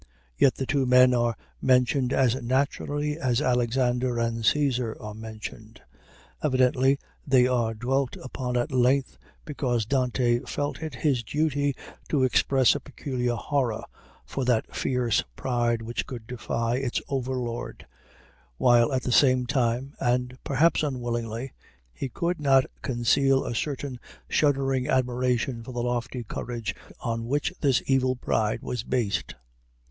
Yet 0.35 0.55
the 0.55 0.65
two 0.65 0.87
men 0.87 1.13
are 1.13 1.37
mentioned 1.61 2.11
as 2.11 2.33
naturally 2.41 3.19
as 3.19 3.39
Alexander 3.39 4.17
and 4.17 4.43
Cæsar 4.43 4.99
are 4.99 5.13
mentioned. 5.13 5.79
Evidently 6.41 6.97
they 7.27 7.45
are 7.45 7.75
dwelt 7.75 8.15
upon 8.17 8.57
at 8.57 8.71
length 8.71 9.19
because 9.45 9.85
Dante 9.85 10.39
felt 10.39 10.81
it 10.81 10.95
his 10.95 11.21
duty 11.21 11.75
to 12.09 12.23
express 12.23 12.73
a 12.73 12.79
peculiar 12.79 13.35
horror 13.35 13.83
for 14.25 14.43
that 14.43 14.75
fierce 14.75 15.23
pride 15.35 15.83
which 15.83 16.07
could 16.07 16.25
defy 16.25 16.77
its 16.77 16.99
overlord, 17.07 17.85
while 18.57 18.91
at 18.93 19.03
the 19.03 19.11
same 19.11 19.45
time, 19.45 19.93
and 19.99 20.35
perhaps 20.43 20.81
unwillingly, 20.81 21.53
he 21.93 22.09
could 22.09 22.39
not 22.41 22.65
conceal 22.81 23.45
a 23.45 23.53
certain 23.53 23.99
shuddering 24.27 24.87
admiration 24.87 25.61
for 25.63 25.73
the 25.73 25.83
lofty 25.83 26.23
courage 26.23 26.73
on 27.01 27.27
which 27.27 27.53
this 27.61 27.83
evil 27.85 28.15
pride 28.15 28.63
was 28.63 28.81
based. 28.81 29.35